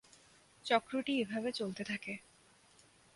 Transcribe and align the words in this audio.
চক্রটি 0.65 1.13
এভাবে 1.21 1.49
চলতে 1.51 1.83
থাকে। 1.83 2.13